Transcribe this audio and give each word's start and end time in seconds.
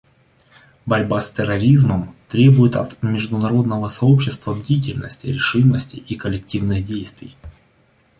Борьба 0.87 1.21
с 1.21 1.31
терроризмом 1.31 2.15
требует 2.27 2.75
от 2.75 3.03
международного 3.03 3.87
сообщества 3.87 4.55
бдительности, 4.55 5.27
решимости 5.27 5.97
и 5.97 6.15
коллективных 6.15 6.83
действий. 6.83 7.37